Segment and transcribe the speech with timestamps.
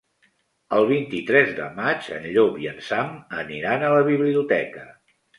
[0.75, 3.11] El vint-i-tres de maig en Llop i en Sam
[3.43, 4.87] aniran a la biblioteca.